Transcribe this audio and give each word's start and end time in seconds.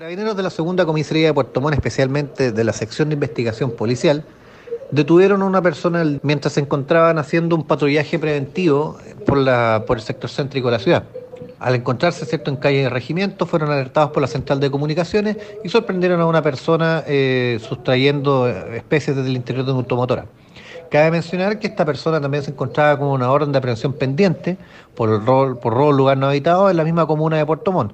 Carabineros 0.00 0.34
de 0.34 0.42
la 0.42 0.48
segunda 0.48 0.86
comisaría 0.86 1.26
de 1.26 1.34
Puerto 1.34 1.60
Montt, 1.60 1.74
especialmente 1.74 2.52
de 2.52 2.64
la 2.64 2.72
sección 2.72 3.10
de 3.10 3.16
investigación 3.16 3.70
policial, 3.72 4.24
detuvieron 4.90 5.42
a 5.42 5.44
una 5.44 5.60
persona 5.60 6.02
mientras 6.22 6.54
se 6.54 6.60
encontraban 6.60 7.18
haciendo 7.18 7.54
un 7.54 7.66
patrullaje 7.66 8.18
preventivo 8.18 8.96
por, 9.26 9.36
la, 9.36 9.84
por 9.86 9.98
el 9.98 10.02
sector 10.02 10.30
céntrico 10.30 10.68
de 10.68 10.72
la 10.72 10.78
ciudad. 10.78 11.04
Al 11.58 11.74
encontrarse 11.74 12.24
cierto 12.24 12.50
en 12.50 12.56
calle 12.56 12.84
de 12.84 12.88
regimiento, 12.88 13.44
fueron 13.44 13.70
alertados 13.70 14.12
por 14.12 14.22
la 14.22 14.26
central 14.26 14.58
de 14.58 14.70
comunicaciones 14.70 15.36
y 15.62 15.68
sorprendieron 15.68 16.18
a 16.22 16.24
una 16.24 16.40
persona 16.40 17.04
eh, 17.06 17.60
sustrayendo 17.60 18.48
eh, 18.48 18.78
especies 18.78 19.14
desde 19.14 19.28
el 19.28 19.36
interior 19.36 19.66
de 19.66 19.72
una 19.72 19.80
automotora. 19.80 20.24
Cabe 20.90 21.10
mencionar 21.10 21.58
que 21.58 21.66
esta 21.66 21.84
persona 21.84 22.22
también 22.22 22.42
se 22.42 22.52
encontraba 22.52 22.98
con 22.98 23.08
una 23.08 23.30
orden 23.30 23.52
de 23.52 23.58
aprehensión 23.58 23.92
pendiente 23.92 24.56
por, 24.94 25.10
el 25.10 25.26
rol, 25.26 25.58
por 25.58 25.74
robo 25.74 25.92
lugar 25.92 26.16
no 26.16 26.26
habitado 26.26 26.70
en 26.70 26.78
la 26.78 26.84
misma 26.84 27.06
comuna 27.06 27.36
de 27.36 27.44
Puerto 27.44 27.70
Montt. 27.70 27.88